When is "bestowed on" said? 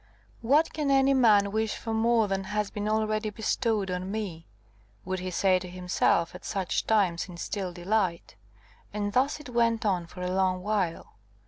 3.29-4.09